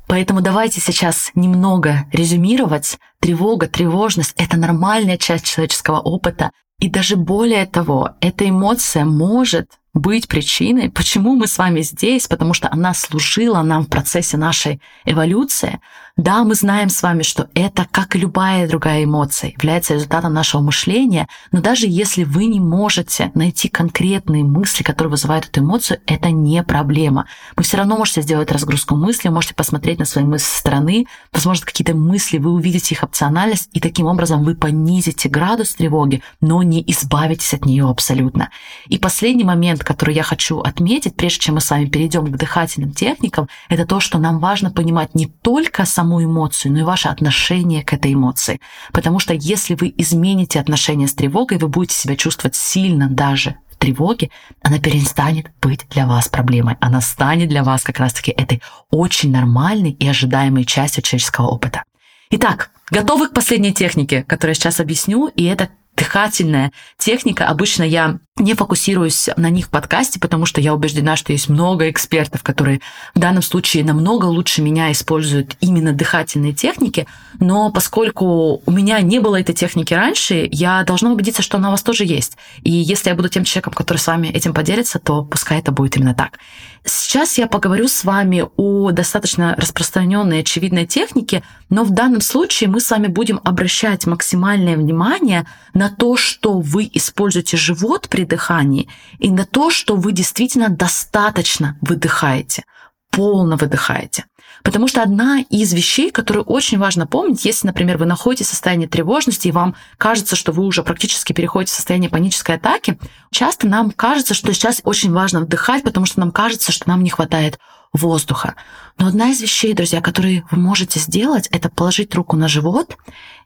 Поэтому 0.08 0.42
давайте 0.42 0.82
сейчас 0.82 1.32
немного 1.34 2.06
резюмировать. 2.12 3.00
Тревога, 3.22 3.68
тревожность– 3.68 4.34
это 4.38 4.58
нормальная 4.58 5.18
часть 5.18 5.46
человеческого 5.46 6.00
опыта. 6.00 6.52
И 6.80 6.90
даже 6.90 7.16
более 7.16 7.66
того, 7.66 8.12
эта 8.20 8.48
эмоция 8.48 9.06
может 9.06 9.80
быть 9.96 10.28
причиной, 10.28 10.92
почему 10.92 11.36
мы 11.36 11.48
с 11.48 11.58
вами 11.58 11.82
здесь, 11.82 12.28
потому 12.28 12.54
что 12.54 12.70
она 12.72 12.94
служила 12.94 13.64
нам 13.64 13.86
в 13.86 13.90
процессе 13.90 14.38
нашей 14.38 14.82
эволюции. 15.06 15.80
Да, 16.18 16.46
мы 16.46 16.56
знаем 16.56 16.88
с 16.88 17.04
вами, 17.04 17.24
что 17.24 17.50
это, 17.56 17.86
как 17.92 18.16
и 18.16 18.20
любая 18.20 18.70
другая 18.70 19.04
эмоция, 19.04 19.52
является 19.52 19.96
результатом 19.96 20.34
нашего 20.34 20.62
мышления, 20.62 21.28
но 21.52 21.60
даже 21.60 21.88
если 21.88 22.24
вы 22.24 22.46
не 22.46 22.62
можете 22.62 23.32
найти 23.36 23.68
конкретные 23.68 24.46
мысли, 24.46 24.84
которые 24.84 25.12
вызывают 25.12 25.48
эту 25.48 25.60
эмоцию, 25.60 26.00
это 26.08 26.32
не 26.32 26.64
проблема. 26.64 27.26
Вы 27.58 27.64
все 27.64 27.76
равно 27.76 27.98
можете 27.98 28.22
сделать 28.22 28.50
разгрузку 28.50 28.96
мыслей, 28.96 29.30
можете 29.30 29.56
посмотреть 29.56 30.00
на 30.00 30.06
свои 30.06 30.24
мысли 30.24 30.46
со 30.46 30.60
стороны, 30.60 31.06
возможно, 31.34 31.66
какие-то 31.66 31.96
мысли, 31.96 32.38
вы 32.38 32.52
увидите 32.52 32.96
их 32.96 33.04
опциональность, 33.04 33.70
и 33.74 33.82
таким 33.82 34.06
образом 34.06 34.44
вы 34.46 34.56
понизите 34.56 35.28
градус 35.28 35.76
тревоги, 35.76 36.24
но 36.40 36.64
не 36.64 36.82
избавитесь 36.88 37.54
от 37.54 37.66
нее 37.66 37.90
абсолютно. 37.90 38.52
И 38.88 38.98
последний 39.00 39.44
момент, 39.44 39.84
который 39.86 40.16
я 40.16 40.24
хочу 40.24 40.60
отметить, 40.60 41.16
прежде 41.16 41.40
чем 41.40 41.56
мы 41.56 41.62
с 41.62 41.70
вами 41.70 41.86
перейдем 41.86 42.26
к 42.26 42.38
дыхательным 42.38 42.92
техникам, 42.92 43.48
это 43.70 43.86
то, 43.86 44.00
что 44.00 44.18
нам 44.18 44.40
важно 44.40 44.72
понимать 44.72 45.16
не 45.16 45.28
только 45.28 45.86
саму 45.86 46.24
эмоцию, 46.24 46.74
но 46.74 46.80
и 46.80 46.84
ваше 46.84 47.08
отношение 47.08 47.84
к 47.84 47.94
этой 47.94 48.14
эмоции. 48.14 48.60
Потому 48.92 49.20
что 49.20 49.34
если 49.34 49.76
вы 49.76 49.94
измените 49.98 50.60
отношение 50.60 51.08
с 51.08 51.14
тревогой, 51.14 51.58
вы 51.58 51.68
будете 51.68 51.96
себя 51.96 52.16
чувствовать 52.16 52.56
сильно 52.56 53.08
даже 53.08 53.56
в 53.72 53.78
тревоге, 53.78 54.30
она 54.62 54.80
перестанет 54.80 55.52
быть 55.62 55.86
для 55.90 56.08
вас 56.08 56.28
проблемой. 56.28 56.76
Она 56.82 57.02
станет 57.02 57.50
для 57.50 57.64
вас 57.64 57.84
как 57.84 58.00
раз-таки 58.00 58.32
этой 58.32 58.62
очень 58.90 59.32
нормальной 59.32 59.92
и 59.92 60.08
ожидаемой 60.08 60.66
частью 60.66 61.04
человеческого 61.04 61.48
опыта. 61.48 61.84
Итак, 62.32 62.72
готовы 62.90 63.30
к 63.30 63.34
последней 63.34 63.74
технике, 63.74 64.24
которую 64.24 64.52
я 64.52 64.56
сейчас 64.56 64.80
объясню, 64.80 65.28
и 65.28 65.44
это 65.46 65.70
дыхательная 65.96 66.72
техника. 66.98 67.48
Обычно 67.48 67.84
я 67.84 68.20
не 68.38 68.54
фокусируюсь 68.54 69.30
на 69.38 69.50
них 69.50 69.68
в 69.68 69.70
подкасте, 69.70 70.20
потому 70.20 70.46
что 70.46 70.60
я 70.60 70.74
убеждена, 70.74 71.16
что 71.16 71.32
есть 71.32 71.48
много 71.48 71.90
экспертов, 71.90 72.44
которые 72.44 72.82
в 73.14 73.20
данном 73.20 73.42
случае 73.42 73.86
намного 73.86 74.26
лучше 74.26 74.62
меня 74.62 74.92
используют 74.92 75.56
именно 75.62 75.94
дыхательные 75.94 76.52
техники. 76.52 77.08
Но 77.40 77.72
поскольку 77.72 78.62
у 78.66 78.72
меня 78.72 79.00
не 79.00 79.20
было 79.20 79.40
этой 79.40 79.56
техники 79.56 79.94
раньше, 79.94 80.50
я 80.52 80.84
должна 80.84 81.14
убедиться, 81.14 81.42
что 81.42 81.58
она 81.58 81.70
у 81.70 81.72
вас 81.72 81.82
тоже 81.82 82.04
есть. 82.04 82.36
И 82.62 82.72
если 82.72 83.10
я 83.10 83.16
буду 83.16 83.30
тем 83.30 83.46
человеком, 83.46 83.72
который 83.72 83.98
с 83.98 84.08
вами 84.08 84.28
этим 84.28 84.54
поделится, 84.54 85.00
то 85.00 85.24
пускай 85.24 85.60
это 85.60 85.72
будет 85.72 85.96
именно 85.96 86.14
так. 86.14 86.40
Сейчас 86.84 87.38
я 87.40 87.48
поговорю 87.48 87.88
с 87.88 88.04
вами 88.04 88.46
о 88.58 88.92
достаточно 88.92 89.56
распространенной 89.58 90.42
очевидной 90.42 90.86
технике, 90.86 91.42
но 91.70 91.84
в 91.84 91.92
данном 91.92 92.22
случае 92.22 92.70
мы 92.70 92.80
с 92.80 92.92
вами 92.92 93.08
будем 93.08 93.40
обращать 93.44 94.06
максимальное 94.06 94.78
внимание 94.78 95.48
на 95.74 95.85
то, 95.90 96.18
что 96.18 96.60
вы 96.60 96.90
используете 96.94 97.58
живот 97.58 98.08
при 98.10 98.26
дыхании, 98.26 98.90
и 99.20 99.30
на 99.30 99.46
то, 99.46 99.70
что 99.70 99.96
вы 99.96 100.12
действительно 100.12 100.70
достаточно 100.70 101.78
выдыхаете, 101.82 102.64
полно 103.12 103.56
выдыхаете. 103.56 104.26
Потому 104.64 104.88
что 104.88 105.02
одна 105.02 105.42
из 105.50 105.74
вещей, 105.74 106.12
которую 106.12 106.44
очень 106.46 106.78
важно 106.78 107.08
помнить, 107.08 107.46
если, 107.46 107.68
например, 107.68 107.98
вы 107.98 108.06
находитесь 108.06 108.48
в 108.48 108.50
состоянии 108.50 108.88
тревожности, 108.88 109.48
и 109.48 109.52
вам 109.52 109.76
кажется, 109.98 110.36
что 110.36 110.52
вы 110.52 110.66
уже 110.66 110.84
практически 110.84 111.34
переходите 111.34 111.72
в 111.72 111.76
состояние 111.76 112.10
панической 112.10 112.56
атаки, 112.56 112.98
часто 113.32 113.68
нам 113.68 113.92
кажется, 113.92 114.34
что 114.34 114.54
сейчас 114.54 114.82
очень 114.84 115.12
важно 115.12 115.42
вдыхать, 115.42 115.84
потому 115.84 116.06
что 116.06 116.20
нам 116.20 116.32
кажется, 116.32 116.72
что 116.72 116.90
нам 116.90 117.04
не 117.04 117.10
хватает 117.10 117.60
воздуха. 117.94 118.56
Но 118.98 119.08
одна 119.08 119.30
из 119.30 119.42
вещей, 119.42 119.74
друзья, 119.74 120.02
которые 120.02 120.46
вы 120.52 120.58
можете 120.58 121.00
сделать, 121.00 121.48
это 121.52 121.70
положить 121.70 122.14
руку 122.16 122.36
на 122.36 122.48
живот 122.48 122.98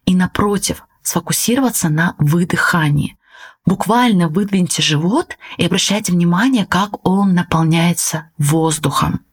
и 0.06 0.16
напротив 0.16 0.84
сфокусироваться 1.10 1.90
на 1.90 2.16
выдыхании. 2.20 3.18
Буквально 3.66 4.30
выдвиньте 4.30 4.84
живот 4.84 5.38
и 5.58 5.66
обращайте 5.66 6.12
внимание, 6.12 6.68
как 6.68 7.08
он 7.08 7.34
наполняется 7.34 8.30
воздухом. 8.38 9.26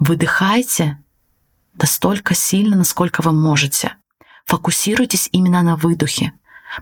Выдыхайте 0.00 0.98
настолько 1.74 2.34
сильно, 2.34 2.76
насколько 2.76 3.20
вы 3.20 3.32
можете. 3.32 3.96
Фокусируйтесь 4.46 5.28
именно 5.32 5.62
на 5.62 5.76
выдохе. 5.76 6.32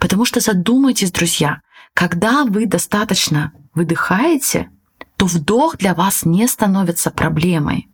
Потому 0.01 0.25
что 0.25 0.39
задумайтесь, 0.39 1.11
друзья, 1.11 1.61
когда 1.93 2.45
вы 2.45 2.67
достаточно 2.67 3.53
выдыхаете, 3.75 4.71
то 5.17 5.27
вдох 5.27 5.77
для 5.77 5.93
вас 5.95 6.25
не 6.25 6.47
становится 6.47 7.11
проблемой. 7.11 7.89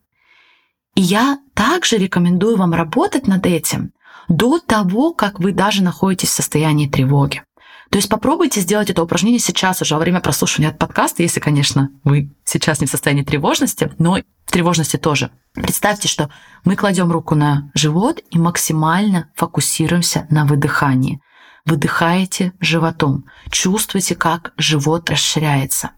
И 0.94 1.00
я 1.00 1.38
также 1.54 1.96
рекомендую 1.96 2.56
вам 2.56 2.74
работать 2.74 3.26
над 3.26 3.46
этим 3.46 3.92
до 4.28 4.58
того, 4.58 5.12
как 5.12 5.40
вы 5.40 5.52
даже 5.52 5.82
находитесь 5.82 6.28
в 6.28 6.32
состоянии 6.32 6.88
тревоги. 6.88 7.42
То 7.90 7.96
есть 7.96 8.08
попробуйте 8.08 8.60
сделать 8.60 8.90
это 8.90 9.02
упражнение 9.02 9.40
сейчас 9.40 9.80
уже 9.80 9.94
во 9.94 10.00
время 10.00 10.20
прослушивания 10.20 10.72
подкаста, 10.72 11.22
если, 11.22 11.40
конечно, 11.40 11.90
вы 12.04 12.30
сейчас 12.44 12.80
не 12.80 12.86
в 12.86 12.90
состоянии 12.90 13.22
тревожности, 13.22 13.90
но 13.98 14.18
в 14.44 14.52
тревожности 14.52 14.96
тоже. 14.96 15.30
Представьте, 15.54 16.06
что 16.06 16.28
мы 16.64 16.76
кладем 16.76 17.10
руку 17.10 17.34
на 17.34 17.70
живот 17.74 18.20
и 18.30 18.38
максимально 18.38 19.30
фокусируемся 19.34 20.26
на 20.28 20.44
выдыхании. 20.44 21.20
Выдыхаете 21.64 22.52
животом, 22.60 23.24
чувствуете, 23.50 24.14
как 24.14 24.52
живот 24.58 25.08
расширяется. 25.08 25.92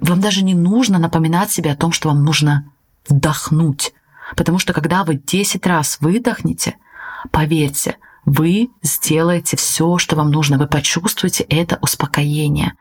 Вам 0.00 0.20
даже 0.20 0.44
не 0.44 0.54
нужно 0.54 0.98
напоминать 0.98 1.50
себе 1.50 1.72
о 1.72 1.76
том, 1.76 1.90
что 1.90 2.08
вам 2.08 2.22
нужно 2.22 2.72
вдохнуть, 3.08 3.92
потому 4.36 4.58
что 4.58 4.72
когда 4.72 5.04
вы 5.04 5.16
10 5.16 5.66
раз 5.66 5.98
выдохнете, 6.00 6.76
поверьте, 7.30 7.96
вы 8.24 8.70
сделаете 8.82 9.56
все, 9.56 9.98
что 9.98 10.16
вам 10.16 10.30
нужно, 10.30 10.58
вы 10.58 10.66
почувствуете 10.66 11.44
это 11.44 11.78
успокоение. 11.80 12.74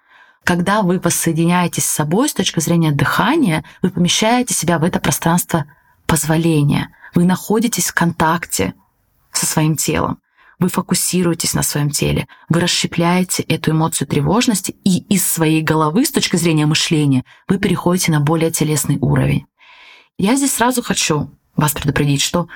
Когда 0.44 0.82
вы 0.82 1.00
воссоединяетесь 1.00 1.86
с 1.86 1.92
собой 1.92 2.30
с 2.30 2.34
точки 2.34 2.60
зрения 2.60 2.92
дыхания, 2.92 3.64
вы 3.82 3.90
помещаете 3.90 4.54
себя 4.54 4.80
в 4.80 4.84
это 4.84 5.00
пространство 5.00 5.66
позволения. 6.06 6.90
Вы 7.14 7.25
находитесь 7.25 7.90
в 7.90 7.94
контакте 7.94 8.74
со 9.32 9.46
своим 9.46 9.75
телом. 9.75 10.20
Вы 10.58 10.70
фокусируетесь 10.70 11.54
на 11.54 11.64
своем 11.64 11.90
теле, 11.90 12.28
вы 12.48 12.62
расщепляете 12.62 13.44
эту 13.44 13.72
эмоцию 13.72 14.08
тревожности, 14.08 14.75
и 14.86 15.00
из 15.14 15.28
своей 15.28 15.62
головы, 15.62 16.06
с 16.06 16.12
точки 16.12 16.38
зрения 16.38 16.66
мышления, 16.66 17.25
вы 17.50 17.58
переходите 17.58 18.12
на 18.12 18.22
более 18.22 18.52
телесный 18.52 18.98
уровень. 19.02 19.46
Я 20.18 20.36
здесь 20.36 20.54
сразу 20.54 20.82
хочу 20.82 21.30
вас 21.58 21.74
предупредить, 21.74 22.22
что 22.22 22.48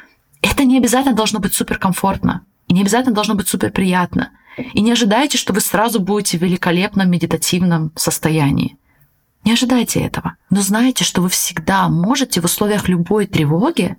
это 0.41 0.63
не 0.63 0.77
обязательно 0.77 1.15
должно 1.15 1.39
быть 1.39 1.53
суперкомфортно. 1.53 2.46
И 2.67 2.74
не 2.74 2.81
обязательно 2.81 3.15
должно 3.15 3.36
быть 3.36 3.48
супер 3.48 3.72
приятно. 3.72 4.31
И 4.74 4.81
не 4.81 4.91
ожидайте, 4.91 5.38
что 5.38 5.53
вы 5.53 5.62
сразу 5.62 6.00
будете 6.00 6.38
в 6.38 6.41
великолепном 6.41 7.10
медитативном 7.10 7.91
состоянии. 7.96 8.77
Не 9.43 9.53
ожидайте 9.53 10.01
этого. 10.01 10.36
Но 10.50 10.62
знайте, 10.62 11.03
что 11.03 11.22
вы 11.22 11.29
всегда 11.29 11.89
можете 11.89 12.41
в 12.41 12.46
условиях 12.46 12.88
любой 12.88 13.25
тревоги 13.25 13.98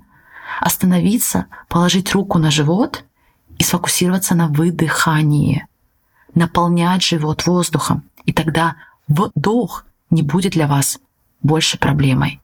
остановиться, 0.61 1.47
положить 1.69 2.13
руку 2.13 2.39
на 2.39 2.51
живот 2.51 3.05
и 3.59 3.65
сфокусироваться 3.65 4.35
на 4.35 4.49
выдыхании. 4.49 5.67
Наполнять 6.35 7.03
живот 7.03 7.47
воздухом. 7.47 8.05
И 8.25 8.33
тогда 8.33 8.77
вдох 9.09 9.85
не 10.11 10.23
будет 10.23 10.53
для 10.53 10.67
вас 10.67 11.01
больше 11.43 11.79
проблемой. 11.79 12.41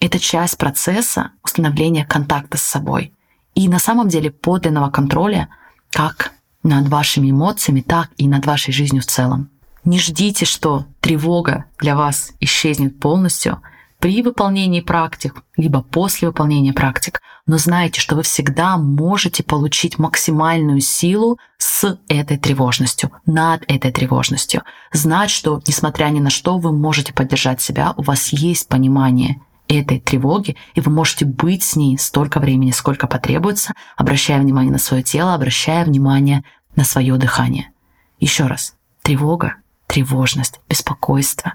Это 0.00 0.18
часть 0.18 0.58
процесса 0.58 1.32
установления 1.42 2.04
контакта 2.04 2.56
с 2.56 2.62
собой. 2.62 3.12
И 3.54 3.68
на 3.68 3.78
самом 3.78 4.08
деле 4.08 4.30
подлинного 4.30 4.90
контроля 4.90 5.48
как 5.90 6.32
над 6.62 6.88
вашими 6.88 7.30
эмоциями, 7.30 7.80
так 7.80 8.10
и 8.16 8.28
над 8.28 8.46
вашей 8.46 8.72
жизнью 8.72 9.02
в 9.02 9.06
целом. 9.06 9.50
Не 9.84 9.98
ждите, 9.98 10.44
что 10.44 10.86
тревога 11.00 11.64
для 11.78 11.96
вас 11.96 12.32
исчезнет 12.40 13.00
полностью 13.00 13.62
при 13.98 14.22
выполнении 14.22 14.80
практик, 14.80 15.42
либо 15.56 15.82
после 15.82 16.28
выполнения 16.28 16.72
практик, 16.72 17.20
но 17.46 17.56
знайте, 17.56 18.00
что 18.00 18.14
вы 18.14 18.22
всегда 18.22 18.76
можете 18.76 19.42
получить 19.42 19.98
максимальную 19.98 20.80
силу 20.80 21.38
с 21.56 21.98
этой 22.08 22.36
тревожностью, 22.36 23.10
над 23.24 23.64
этой 23.66 23.90
тревожностью. 23.90 24.62
Знать, 24.92 25.30
что 25.30 25.62
несмотря 25.66 26.06
ни 26.06 26.20
на 26.20 26.30
что, 26.30 26.58
вы 26.58 26.72
можете 26.72 27.12
поддержать 27.14 27.60
себя, 27.62 27.94
у 27.96 28.02
вас 28.02 28.28
есть 28.28 28.68
понимание 28.68 29.40
этой 29.68 30.00
тревоги, 30.00 30.56
и 30.74 30.80
вы 30.80 30.90
можете 30.90 31.24
быть 31.24 31.62
с 31.62 31.76
ней 31.76 31.98
столько 31.98 32.40
времени, 32.40 32.70
сколько 32.70 33.06
потребуется, 33.06 33.74
обращая 33.96 34.40
внимание 34.40 34.72
на 34.72 34.78
свое 34.78 35.02
тело, 35.02 35.34
обращая 35.34 35.84
внимание 35.84 36.42
на 36.74 36.84
свое 36.84 37.16
дыхание. 37.16 37.70
Еще 38.18 38.46
раз, 38.46 38.74
тревога, 39.02 39.56
тревожность, 39.86 40.60
беспокойство 40.68 41.54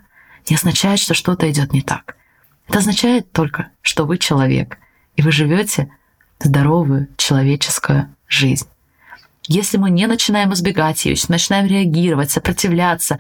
не 0.49 0.55
означает, 0.55 0.99
что 0.99 1.13
что-то 1.13 1.49
идет 1.49 1.73
не 1.73 1.81
так. 1.81 2.15
Это 2.67 2.79
означает 2.79 3.31
только, 3.31 3.69
что 3.81 4.05
вы 4.05 4.17
человек, 4.17 4.77
и 5.15 5.21
вы 5.21 5.31
живете 5.31 5.89
здоровую 6.39 7.07
человеческую 7.17 8.13
жизнь. 8.27 8.67
Если 9.47 9.77
мы 9.77 9.89
не 9.89 10.07
начинаем 10.07 10.53
избегать 10.53 11.03
ее, 11.05 11.15
начинаем 11.27 11.67
реагировать, 11.67 12.31
сопротивляться, 12.31 13.19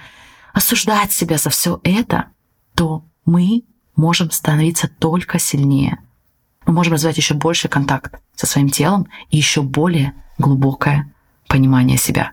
осуждать 0.53 1.11
себя 1.11 1.37
за 1.37 1.49
все 1.49 1.79
это, 1.83 2.27
то 2.75 3.03
мы 3.25 3.63
можем 3.95 4.31
становиться 4.31 4.87
только 4.87 5.39
сильнее. 5.39 5.99
Мы 6.65 6.73
можем 6.73 6.93
развивать 6.93 7.17
еще 7.17 7.33
больше 7.33 7.67
контакт 7.67 8.21
со 8.35 8.45
своим 8.45 8.69
телом 8.69 9.07
и 9.29 9.37
еще 9.37 9.61
более 9.61 10.13
глубокое 10.37 11.11
понимание 11.47 11.97
себя. 11.97 12.31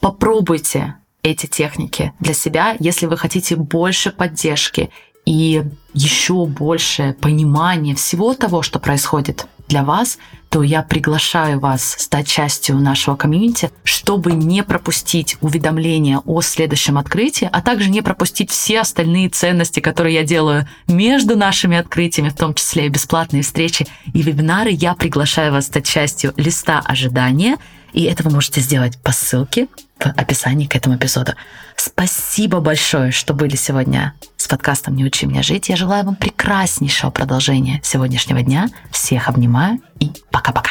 Попробуйте 0.00 0.96
эти 1.22 1.46
техники 1.46 2.12
для 2.20 2.34
себя, 2.34 2.76
если 2.78 3.06
вы 3.06 3.16
хотите 3.16 3.56
больше 3.56 4.10
поддержки 4.10 4.90
и 5.24 5.64
еще 5.94 6.46
больше 6.46 7.16
понимания 7.20 7.94
всего 7.94 8.34
того, 8.34 8.62
что 8.62 8.80
происходит 8.80 9.46
для 9.68 9.84
вас, 9.84 10.18
то 10.48 10.62
я 10.62 10.82
приглашаю 10.82 11.60
вас 11.60 11.96
стать 11.98 12.26
частью 12.26 12.76
нашего 12.76 13.16
комьюнити, 13.16 13.70
чтобы 13.84 14.32
не 14.32 14.62
пропустить 14.62 15.36
уведомления 15.40 16.18
о 16.26 16.42
следующем 16.42 16.98
открытии, 16.98 17.48
а 17.50 17.62
также 17.62 17.88
не 17.88 18.02
пропустить 18.02 18.50
все 18.50 18.80
остальные 18.80 19.30
ценности, 19.30 19.80
которые 19.80 20.16
я 20.16 20.24
делаю 20.24 20.68
между 20.88 21.36
нашими 21.36 21.78
открытиями, 21.78 22.28
в 22.28 22.36
том 22.36 22.52
числе 22.54 22.86
и 22.86 22.90
бесплатные 22.90 23.42
встречи 23.42 23.86
и 24.12 24.20
вебинары. 24.22 24.70
Я 24.70 24.94
приглашаю 24.94 25.52
вас 25.52 25.66
стать 25.66 25.86
частью 25.86 26.34
листа 26.36 26.80
ожидания, 26.80 27.56
и 27.92 28.04
это 28.04 28.22
вы 28.22 28.30
можете 28.30 28.60
сделать 28.60 28.98
по 28.98 29.12
ссылке 29.12 29.68
в 29.98 30.06
описании 30.06 30.66
к 30.66 30.74
этому 30.76 30.96
эпизоду. 30.96 31.32
Спасибо 31.76 32.60
большое, 32.60 33.12
что 33.12 33.34
были 33.34 33.56
сегодня 33.56 34.14
с 34.36 34.48
подкастом 34.48 34.96
«Не 34.96 35.04
учи 35.04 35.26
меня 35.26 35.42
жить». 35.42 35.68
Я 35.68 35.76
желаю 35.76 36.04
вам 36.04 36.16
прекраснейшего 36.16 37.10
продолжения 37.10 37.80
сегодняшнего 37.82 38.42
дня. 38.42 38.68
Всех 38.90 39.28
обнимаю 39.28 39.80
и 40.00 40.10
пока-пока. 40.30 40.70